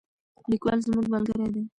[0.49, 1.63] لیکوال زموږ ملګری دی.